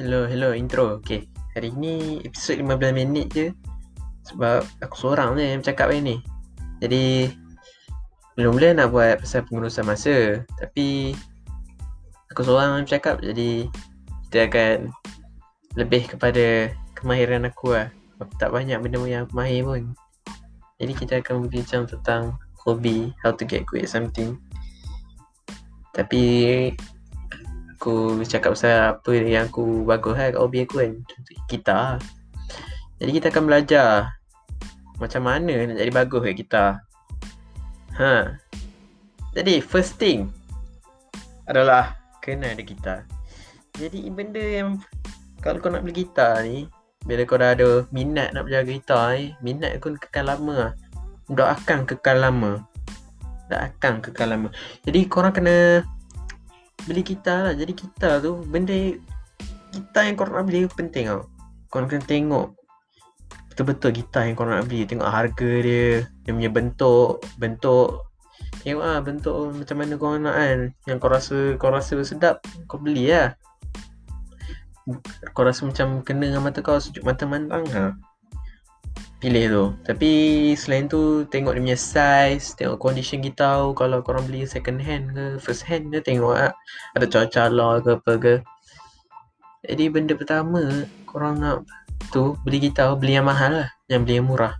[0.00, 1.04] Hello, hello, intro.
[1.04, 1.28] Okay.
[1.52, 3.52] Hari ni episod 15 minit je.
[4.24, 6.16] Sebab aku seorang je yang bercakap hari ni.
[6.80, 7.28] Jadi,
[8.40, 10.48] mula-mula nak buat pasal pengurusan masa.
[10.56, 11.12] Tapi,
[12.32, 13.20] aku seorang yang bercakap.
[13.20, 13.68] Jadi,
[14.32, 14.76] kita akan
[15.76, 17.92] lebih kepada kemahiran aku lah.
[18.16, 19.92] Aku tak banyak benda yang aku mahir pun.
[20.80, 24.40] Jadi, kita akan berbincang tentang hobi, how to get good at something.
[25.92, 26.24] Tapi,
[27.82, 30.92] aku cakap pasal apa yang aku bagus lah kat hobi aku kan.
[31.50, 31.98] Gitar.
[33.02, 34.14] Jadi kita akan belajar
[35.02, 36.70] Macam mana nak jadi bagus kat gitar.
[37.98, 38.38] Ha.
[39.34, 40.30] Jadi first thing
[41.50, 43.02] Adalah Kena ada gitar.
[43.74, 44.78] Jadi benda yang
[45.42, 46.70] Kalau kau nak beli gitar ni
[47.02, 50.72] Bila kau dah ada minat nak belajar gitar ni Minat kau kekal lama lah.
[51.26, 52.62] Dah akan kekal lama.
[53.50, 54.48] Dah akan kekal lama.
[54.86, 55.82] Jadi korang kena
[56.88, 57.54] beli gitar lah.
[57.54, 58.74] Jadi gitar tu benda
[59.72, 61.28] gitar yang korang nak beli penting tau.
[61.72, 62.46] Korang kena tengok
[63.52, 64.84] betul-betul gitar yang korang nak beli.
[64.88, 68.06] Tengok harga dia dia punya bentuk bentuk.
[68.62, 70.58] Tengok lah bentuk macam mana korang nak kan.
[70.86, 73.34] Yang kau rasa kau rasa sedap kau beli lah.
[75.32, 77.94] Kau rasa macam kena dengan mata kau sejuk mata mantang ha
[79.22, 79.64] pilih tu.
[79.86, 80.10] Tapi
[80.58, 85.38] selain tu tengok dia punya size tengok condition tahu kalau korang beli second hand ke
[85.38, 86.50] first hand dia tengok lah
[86.98, 88.34] ada cala ke apa ke.
[89.62, 91.62] Jadi benda pertama korang nak
[92.10, 93.68] tu beli kita beli yang mahal lah.
[93.86, 94.54] Yang beli yang murah.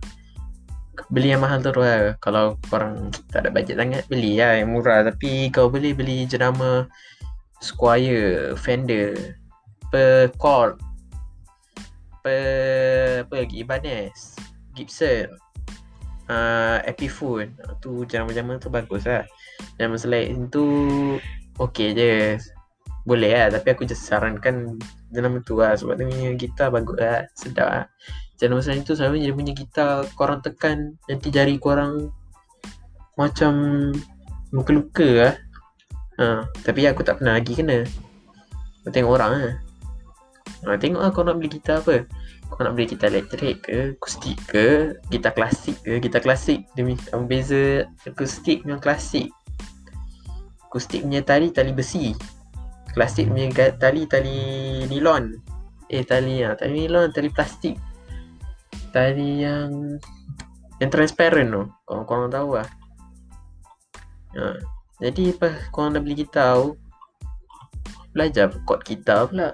[1.11, 2.15] Beli yang mahal tu lah.
[2.23, 5.03] Kalau korang tak ada budget sangat beli lah yang murah.
[5.03, 6.87] Tapi kau boleh beli jenama
[7.59, 9.35] Squire Fender
[9.91, 10.31] per
[12.23, 13.59] per apa lagi?
[13.59, 14.42] Ibanez
[14.73, 15.29] Gibson
[16.29, 17.55] uh, Epiphone.
[17.79, 19.25] Tu jaman-jaman tu bagus lah.
[19.79, 20.65] Jaman selain tu
[21.57, 22.37] Okay je.
[23.03, 24.79] Boleh lah tapi aku just sarankan
[25.11, 25.75] Jaman tu lah.
[25.75, 27.85] Sebab dia punya gitar bagus lah Sedap lah.
[28.39, 32.11] Jaman selain tu selalu dia punya gitar Korang tekan nanti jari korang
[33.19, 33.53] Macam
[34.53, 35.35] Luka-luka lah.
[36.21, 37.81] Ha, Tapi aku tak pernah lagi kena.
[38.85, 39.55] Aku tengok orang lah.
[40.69, 42.05] Ha, Tengok lah kau nak beli gitar apa
[42.53, 47.17] kau nak beli gitar elektrik ke, akustik ke, gitar klasik ke, gitar klasik dia punya
[47.25, 47.65] beza
[48.05, 49.33] akustik dengan klasik.
[50.69, 52.13] Akustik punya tali tali besi.
[52.93, 54.37] Klasik punya tali tali
[54.85, 55.37] nilon.
[55.89, 57.77] Eh tali ya, tali nilon, tali plastik.
[58.93, 59.97] Tali yang
[60.77, 61.63] yang transparent tu.
[61.85, 62.69] Kau kau tahu lah.
[64.37, 64.57] Ha.
[65.01, 66.73] Jadi apa kau nak beli gitar?
[68.13, 69.53] Belajar chord gitar pula.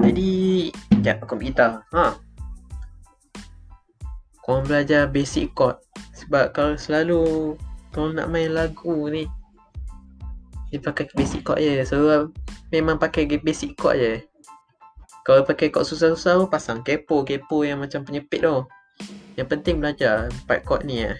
[0.00, 0.30] Jadi
[1.00, 2.12] Sekejap aku ambil gitar ha.
[4.44, 5.80] Korang belajar basic chord
[6.12, 7.56] Sebab kalau selalu
[7.88, 9.24] Kau nak main lagu ni
[10.68, 11.88] Dia pakai basic chord je.
[11.88, 12.28] So
[12.68, 14.20] memang pakai basic chord je.
[15.24, 18.68] Kalau pakai chord susah-susah tu Pasang kepo Kepo yang macam penyepit tu.
[19.40, 21.16] Yang penting belajar Empat chord ni lah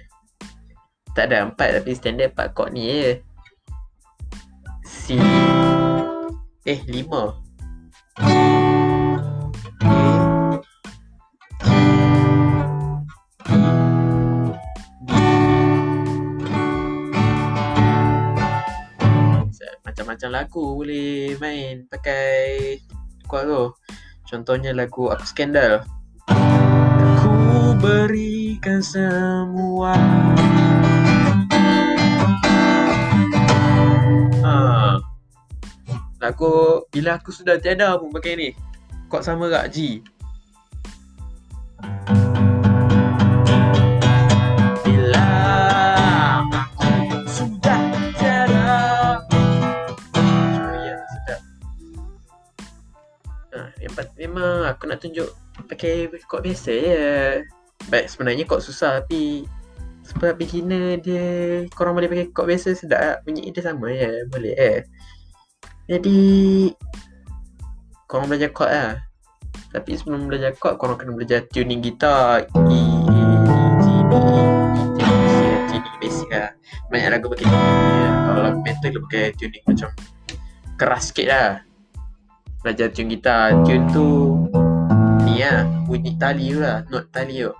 [1.17, 3.13] Tak ada empat tapi standard empat chord ni je
[4.85, 5.17] C.
[6.69, 7.33] Eh lima
[20.31, 22.79] macam-macam lagu boleh main pakai
[23.27, 23.75] kuat tu.
[24.31, 25.83] Contohnya lagu Up Scandal.
[26.31, 29.99] Aku berikan semua.
[34.47, 34.55] Ha.
[36.23, 38.49] Lagu bila aku sudah tiada pun pakai ni.
[39.11, 39.99] Kod sama gak G.
[55.01, 55.29] tunjuk
[55.67, 57.05] pakai kod biasa je.
[57.89, 59.49] Baik sebenarnya kod susah tapi
[60.05, 64.79] sebab beginner dia korang boleh pakai kod biasa sedap bunyi dia sama je boleh eh.
[65.89, 66.21] Jadi
[68.05, 69.01] korang belajar kod lah.
[69.73, 72.45] Tapi sebelum belajar kod korang kena belajar tuning gitar.
[72.45, 73.21] E, E,
[73.81, 74.13] G, B,
[75.01, 76.53] E, basic lah.
[76.93, 78.13] Banyak lagu pakai tuning.
[78.29, 79.91] Kalau lagu metal pakai tuning macam
[80.81, 81.51] keras sikit lah
[82.61, 84.30] belajar tune gitar tune tu
[85.41, 85.65] ni lah.
[85.89, 87.53] Bunyi tali tu lah note tali tu.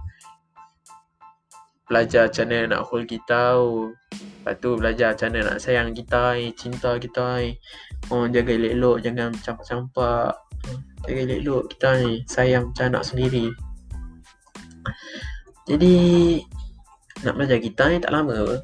[1.89, 3.97] Belajar macam mana nak hold gitar tu.
[4.13, 7.57] Lepas tu belajar macam mana nak sayang gitar ni cinta gitar ni.
[8.13, 10.33] Oh jaga elok-elok jangan campak-campak.
[11.09, 13.47] Jaga elok-elok gitar ni sayang macam anak sendiri.
[15.65, 15.97] Jadi
[17.25, 18.57] nak belajar gitar ni tak lama apa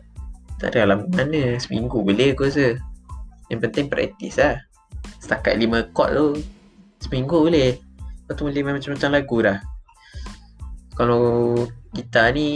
[0.57, 2.81] tak ada lama mana seminggu boleh aku rasa?
[3.53, 4.57] Yang penting praktis lah.
[5.21, 6.27] Setakat lima chord tu
[7.05, 7.77] seminggu boleh
[8.27, 9.63] lepas tu boleh macam-macam lagu dah.
[10.99, 11.55] Kalau
[11.95, 12.51] gitar ni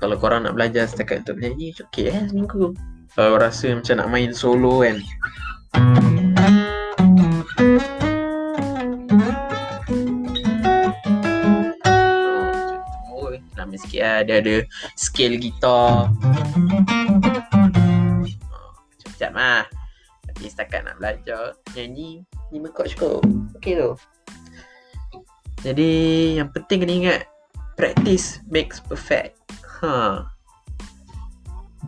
[0.00, 2.72] kalau korang nak belajar setakat untuk menyanyi okey eh seminggu.
[3.12, 4.96] Kalau rasa macam nak main solo kan.
[13.12, 13.28] Oh,
[13.76, 14.18] sikit lah.
[14.24, 14.56] Dia ada
[14.96, 16.08] scale gitar.
[19.04, 19.68] Sekejap lah.
[20.24, 22.24] Tapi setakat nak belajar Nyanyi
[22.56, 23.20] 5 chord cukup.
[23.60, 23.92] Okay tu
[25.62, 25.90] Jadi
[26.38, 27.20] yang penting kena ingat
[27.78, 29.38] Practice makes perfect.
[29.78, 30.26] Ha.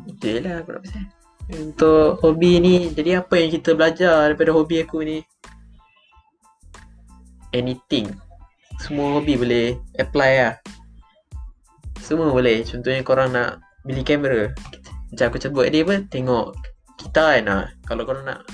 [0.06, 1.05] Itu je lah aku nak pesan
[1.50, 5.19] Untuk hobi ni Jadi apa yang kita belajar daripada hobi aku ni?
[7.50, 8.14] Anything.
[8.78, 10.55] Semua hobi boleh apply lah.
[11.99, 12.62] Semua boleh.
[12.62, 14.55] Contohnya korang nak beli kamera.
[15.11, 16.06] Macam aku sebut tadi apa?
[16.06, 16.55] Tengok
[17.00, 18.46] kita kan lah Kalau korang nak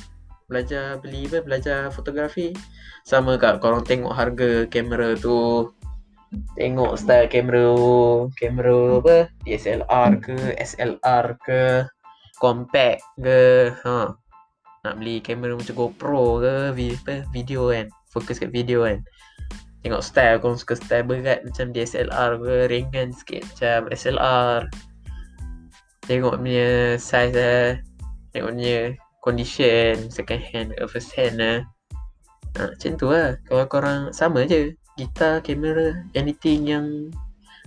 [0.48, 1.44] belajar beli apa?
[1.44, 2.56] Belajar fotografi
[3.06, 5.70] Sama kat korang tengok harga kamera tu.
[6.58, 7.70] Tengok style kamera
[8.34, 9.16] Kamera apa?
[9.46, 11.86] DSLR ke SLR ke?
[12.42, 13.70] Compact ke?
[13.86, 14.10] Ha.
[14.82, 16.74] Nak beli kamera macam GoPro ke?
[16.74, 17.86] Apa, Video kan?
[18.10, 19.06] Fokus kat video kan?
[19.86, 22.56] Tengok style Kau suka style berat Macam DSLR ke?
[22.74, 24.66] Ringan sikit Macam SLR
[26.10, 27.78] Tengok punya size lah
[28.34, 31.75] Tengok punya condition Second hand First hand lah
[32.56, 37.12] ha, Macam tu lah Kalau korang sama je gitar, kamera, anything yang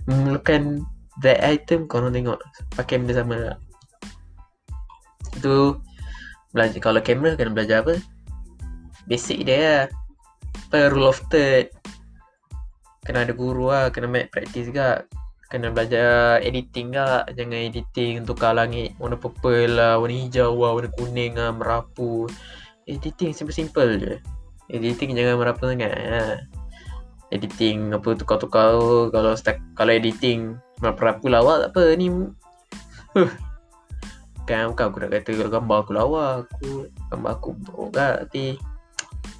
[0.04, 0.82] memerlukan
[1.22, 2.42] that item korang tengok
[2.74, 3.56] pakai benda sama lah.
[5.38, 5.78] Itu
[6.50, 8.02] belajar kalau kamera kena belajar apa?
[9.06, 9.86] Basic dia lah.
[10.70, 11.70] Apa rule of third.
[13.06, 15.06] Kena ada guru lah, kena make practice juga.
[15.50, 20.94] Kena belajar editing juga Jangan editing tukar langit Warna purple lah, warna hijau lah, warna
[20.94, 22.30] kuning lah, merapu
[22.86, 24.14] Editing simple-simple je
[24.70, 26.38] Editing jangan merapu sangat lah
[27.30, 28.74] editing apa tukar-tukar
[29.14, 32.10] kalau start, kalau editing merapu lawa tak apa ni.
[33.14, 33.30] Huh.
[34.46, 36.70] kan bukan aku nak kata kalau gambar aku lawa aku
[37.10, 38.58] gambar aku buruk kan tapi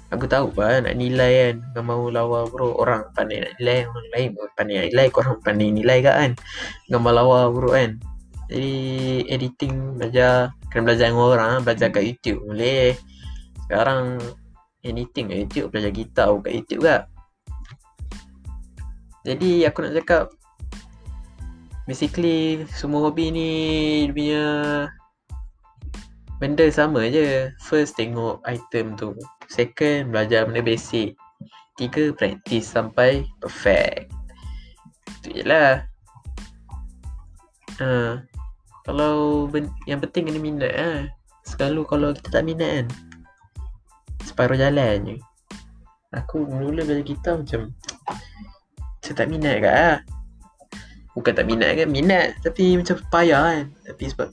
[0.07, 4.29] aku tahu lah nak nilai kan gambar lawa bro orang pandai nak nilai orang lain
[4.55, 6.31] pandai nak nilai korang pandai nilai kan kan
[6.91, 7.99] gambar lawa bro kan.
[8.51, 8.75] Jadi
[9.31, 12.95] editing belajar kena belajar dengan orang belajar kat YouTube boleh.
[13.67, 14.19] Sekarang
[14.83, 17.01] anything kat YouTube belajar gitar kat YouTube kan
[19.21, 20.33] jadi aku nak cakap
[21.91, 23.49] Basically semua hobi ni
[24.15, 24.45] punya
[26.37, 27.49] benda sama je.
[27.59, 29.11] First tengok item tu.
[29.49, 31.17] Second belajar benda basic.
[31.75, 34.13] Tiga practice sampai perfect.
[35.19, 35.83] Itu je lah.
[37.81, 38.21] Ha.
[38.87, 40.99] Kalau ben- yang penting kena minat lah
[41.45, 42.87] Selalu kalau kita tak minat kan
[44.41, 45.15] Separuh jalan je.
[46.17, 47.77] Aku mula belajar gitar macam
[49.05, 49.97] saya tak minat kat lah
[51.13, 53.65] Bukan tak minat kan, minat tapi macam payah kan.
[53.85, 54.29] Tapi sebab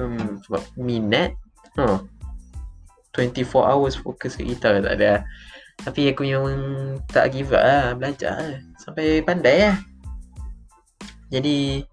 [0.00, 1.36] um, Sebab minat
[1.76, 2.00] huh,
[3.12, 5.20] 24 hours fokus ke gitar tak ada.
[5.84, 6.48] Tapi aku yang
[7.12, 9.76] tak give up lah, belajar lah Sampai pandai lah
[11.28, 11.84] Jadi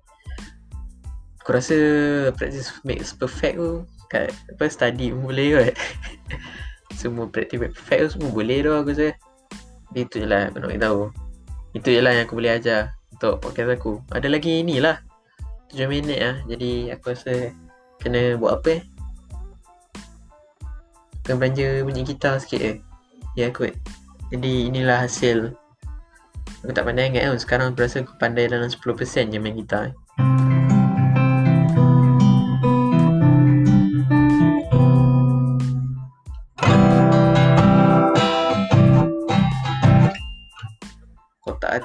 [1.43, 1.75] Aku rasa
[2.39, 3.83] practice makes perfect tu.
[4.07, 5.75] Kat apa study boleh kot
[6.93, 9.15] Semua practice perfect semua boleh tu aku rasa.
[9.91, 11.11] Itu je lah aku nak tahu
[11.71, 14.03] itu je lah yang aku boleh ajar Untuk podcast aku.
[14.11, 14.99] Ada lagi ni lah
[15.71, 16.35] 7 minit lah.
[16.47, 17.55] Jadi aku rasa
[18.01, 18.83] Kena buat apa eh?
[21.23, 22.77] Kena belanja bunyi gitar sikit eh?
[23.37, 23.71] Ya kot.
[24.33, 25.53] Jadi inilah hasil.
[26.65, 28.81] Aku tak pandai ingat kan Sekarang aku rasa aku pandai dalam 10%
[29.31, 29.95] je main gitar eh.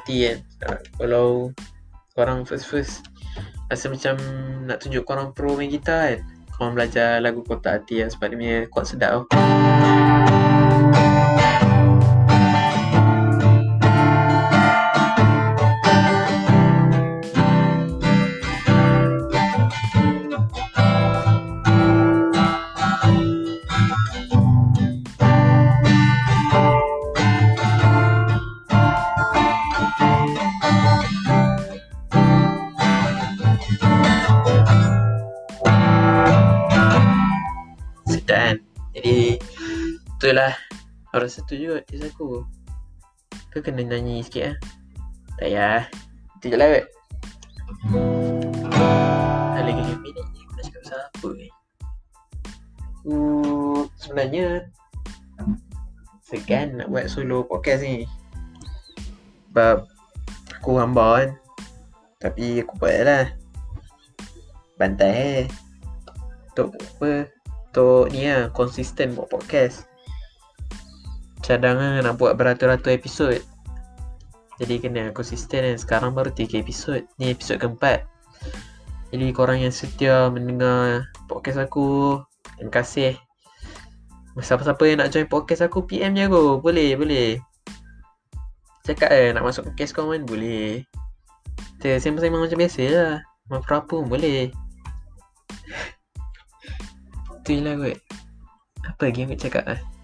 [0.06, 0.38] Hati kan.
[1.02, 1.50] Kalau
[2.14, 3.10] korang first-first
[3.66, 4.14] Rasa macam
[4.70, 6.20] nak tunjuk korang pro main gitar kan.
[6.54, 9.65] Korang belajar lagu kotak hati lah Sebab dia punya chord sedap tau
[40.32, 40.54] lah.
[41.16, 42.44] Orang satu juga tips aku
[43.54, 44.56] Kau kena nyanyi sikit lah.
[45.40, 45.82] Tak payah
[46.36, 46.86] Itu je lah kot
[49.56, 50.38] Dah lagi 5 minit ni?
[50.44, 51.48] Aku nak cakap pasal apa ni?
[53.06, 54.46] Uh, Sebenarnya
[56.26, 58.04] segan nak buat solo podcast ni.
[59.50, 59.88] Sebab
[60.60, 61.30] aku hamba kan.
[62.20, 63.26] Tapi aku buat lah.
[64.76, 65.46] Bantai eh.
[66.52, 67.30] Untuk apa?
[67.72, 69.95] Untuk ni lah konsisten buat podcast
[71.46, 73.38] cadangan nak buat beratus-ratus episod.
[74.58, 75.78] Jadi kena konsisten kan.
[75.78, 77.06] Sekarang baru 3 episod.
[77.22, 78.02] Ni episod keempat.
[79.14, 82.18] Jadi korang yang setia mendengar podcast aku
[82.58, 83.14] Terima kasih.
[84.36, 86.58] Siapa-siapa yang nak join podcast aku PM je aku.
[86.58, 87.38] Boleh, boleh.
[88.82, 90.82] Cakap eh nak masuk podcast kau kan Boleh.
[91.78, 93.14] Kita sembang-sembang macam biasa lah.
[93.46, 94.50] Mampu pun boleh.
[97.46, 97.96] Tu je lah kot.
[98.82, 99.95] Apa lagi aku cakap lah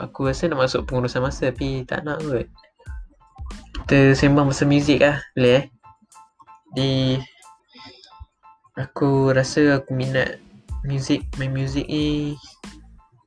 [0.00, 2.46] Aku rasa nak masuk pengurusan masa Tapi tak nak kot.
[3.84, 5.64] Kita sembang pasal muzik lah boleh eh?
[6.74, 6.90] Di
[8.74, 10.40] aku rasa aku minat
[10.82, 12.34] muzik main muzik ni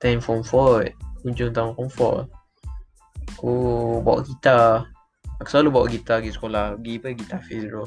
[0.03, 0.91] time form 4
[1.23, 1.89] hujung tahun form
[2.27, 3.53] 4 aku
[4.03, 4.89] bawa gitar.
[5.39, 7.85] Aku selalu bawa gitar pergi sekolah pergi apa gitar face dulu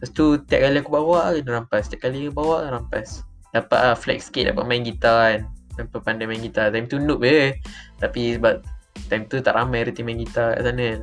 [0.00, 1.92] lepas tu tiap kali aku bawa kena rampas.
[1.92, 3.08] Tiap kali aku bawa kena rampas.
[3.50, 5.40] Dapat lah flex sikit dapat main gitar kan
[5.78, 6.72] Nampak pandai main gitar.
[6.74, 7.58] Time tu noob eh.
[8.00, 11.00] Tapi sebab Time tu tak ramai reti main gitar kat sana kan.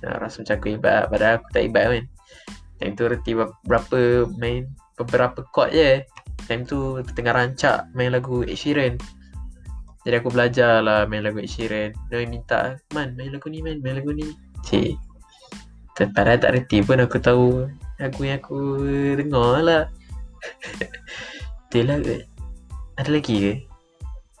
[0.00, 2.04] Nah, rasa macam aku hebat Padahal aku tak hebat kan.
[2.80, 3.98] Time tu reti berapa
[4.40, 6.04] main Beberapa chord je.
[6.44, 9.00] Time tu tengah rancak main lagu Ed Sheeran.
[10.00, 11.96] Jadi aku belajar lah main lagu Ed Sheeran.
[12.12, 14.28] Dia minta Man main lagu ni man Main lagu ni.
[14.64, 14.96] Cik.
[16.00, 17.68] Padahal tak reti pun aku tahu
[18.00, 18.60] Lagu yang aku
[19.16, 19.84] dengar lah.
[21.68, 22.16] Betul lah ke
[22.96, 23.69] Ada lagi ke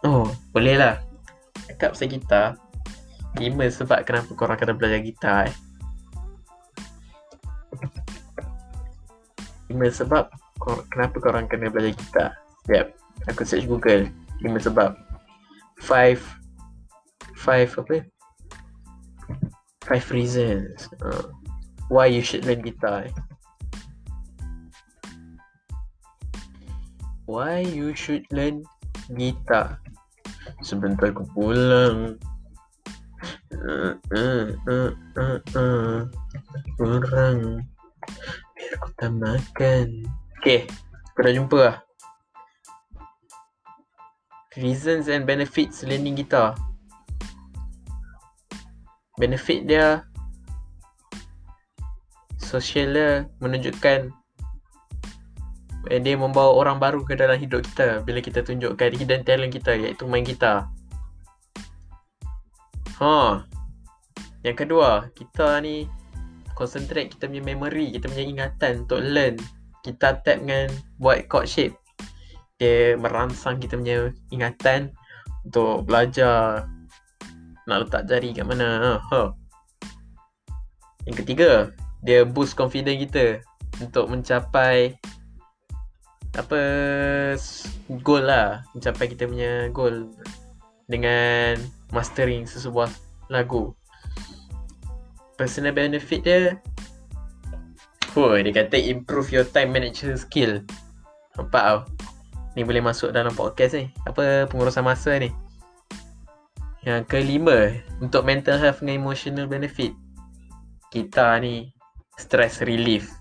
[0.06, 0.96] Oh boleh lah
[1.68, 2.46] Cakap pasal gitar
[3.38, 5.56] Lima sebab kenapa korang kena belajar gitar eh.
[9.70, 10.26] Lima sebab
[10.58, 12.30] kor- kenapa korang kena belajar gitar.
[12.66, 12.90] Yep,
[13.30, 14.10] aku search Google.
[14.42, 14.98] Lima sebab.
[15.78, 16.18] Five.
[17.38, 18.04] Five apa?
[19.86, 20.90] Five reasons.
[20.98, 21.30] Uh,
[21.86, 23.06] why you should learn guitar.
[23.06, 23.14] Eh.
[27.30, 28.66] Why you should learn
[29.14, 29.78] guitar.
[30.62, 32.18] Sebentar aku pulang.
[36.78, 37.38] Kurang.
[38.56, 39.86] Biar aku tak makan.
[40.40, 40.64] Okay
[41.20, 41.76] aku dah jumpa lah.
[44.56, 46.56] Reasons and benefits learning guitar.
[49.20, 50.00] Benefit dia
[52.40, 54.08] social dia menunjukkan
[55.88, 60.04] dia membawa orang baru ke dalam hidup kita bila kita tunjukkan hidden talent kita iaitu
[60.04, 60.68] main gitar
[63.00, 63.48] Ha.
[64.44, 65.88] Yang kedua, kita ni
[66.52, 69.40] concentrate kita punya memory, kita punya ingatan untuk learn.
[69.80, 70.68] Kita tap dengan
[71.00, 71.74] buat chord shape.
[72.60, 74.92] Dia merangsang kita punya ingatan
[75.48, 76.68] untuk belajar
[77.64, 79.00] nak letak jari kat mana.
[79.00, 79.32] Ha.
[81.08, 81.72] Yang ketiga,
[82.04, 83.40] dia boost confidence kita
[83.80, 85.00] untuk mencapai
[86.38, 86.60] apa
[88.06, 90.06] goal lah mencapai kita punya goal
[90.86, 91.58] dengan
[91.90, 92.90] mastering sesebuah
[93.30, 93.74] lagu.
[95.34, 96.58] Personal benefit dia
[98.18, 100.66] Oh, dia kata improve your time management skill.
[101.38, 101.78] Nampak tau.
[102.58, 103.86] Ni boleh masuk dalam podcast ni.
[104.02, 105.30] Apa pengurusan masa ni?
[106.82, 107.70] Yang kelima
[108.02, 109.94] Untuk mental health dengan emotional benefit.
[110.90, 111.70] Kita ni
[112.18, 113.14] Stress relief.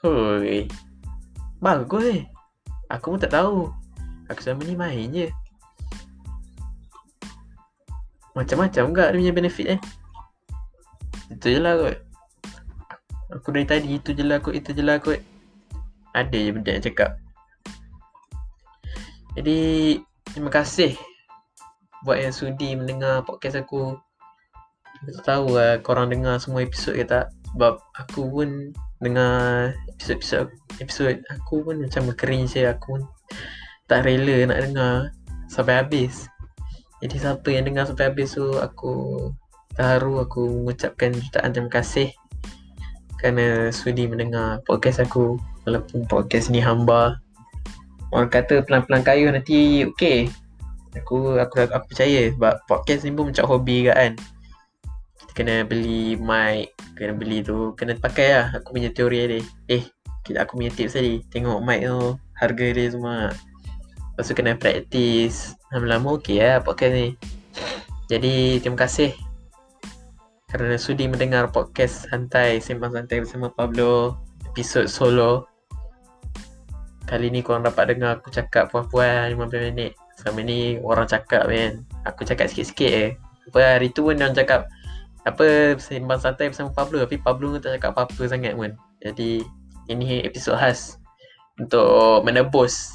[0.00, 0.85] Hoi
[1.66, 2.22] Bagus eh
[2.94, 3.66] Aku pun tak tahu
[4.30, 5.26] Aku selama ni main je
[8.36, 9.80] macam-macam enggak dia punya benefit eh.
[11.32, 11.96] Itu je lah kot.
[13.32, 15.16] Aku dari tadi itu je lah kot, itu je lah kot.
[16.12, 17.10] Ada je benda yang cakap.
[19.40, 19.58] Jadi,
[20.32, 20.92] terima kasih
[22.04, 23.96] buat yang sudi mendengar podcast aku.
[25.00, 27.32] Aku tak tahu lah korang dengar semua episod ke tak.
[27.56, 28.48] Sebab aku pun
[29.00, 30.48] dengar episod-episod
[30.80, 32.64] episod aku pun macam berkering je.
[32.68, 33.02] Aku pun
[33.88, 34.94] tak rela nak dengar
[35.48, 36.26] sampai habis.
[37.04, 38.92] Jadi siapa yang dengar sampai habis tu aku
[39.76, 40.24] terharu.
[40.24, 42.12] Aku mengucapkan jutaan terima kasih
[43.20, 45.36] kerana sudi mendengar podcast aku.
[45.68, 47.20] Walaupun podcast ni hamba.
[48.14, 50.30] Orang kata pelan-pelan kayu nanti okey
[50.96, 54.16] aku aku aku percaya sebab podcast ni pun macam hobi kan.
[54.16, 54.35] kita
[55.36, 59.84] kena beli mic kena beli tu kena pakai lah aku punya teori ni eh
[60.24, 63.32] kita aku punya tips tadi tengok mic tu harga dia semua.
[64.12, 65.56] Lepas tu kena practice.
[65.72, 67.08] Lama-lama okey lah podcast ni.
[68.08, 69.12] Jadi terima kasih.
[70.46, 74.14] Kerana sudi mendengar podcast santai Sembang santai bersama Pablo
[74.46, 75.46] Episod solo.
[77.06, 79.92] Kali ni korang dapat dengar aku cakap puan-puan 15 minit.
[80.16, 83.06] Selama ni orang cakap kan aku cakap sikit-sikit je.
[83.52, 84.66] Apa hari tu pun orang cakap
[85.26, 87.02] apa sembang santai bersama Pablo?
[87.02, 88.70] Tapi Pablo tak cakap apa-apa sangat pun.
[89.02, 89.42] Jadi
[89.90, 91.02] ini episod khas
[91.58, 92.94] untuk menebus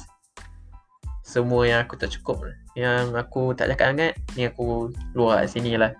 [1.20, 2.48] semua yang aku tak cukup.
[2.72, 5.92] Yang aku tak cakap sangat ni aku luar kat sini lah.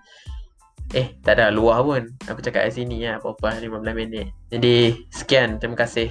[0.97, 2.01] Eh tak ada luar pun.
[2.25, 4.33] Aku cakap kat sini lah apa-apa 15 minit.
[4.49, 5.61] Jadi sekian.
[5.61, 6.09] Terima kasih.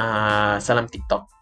[0.00, 1.39] Uh, salam TikTok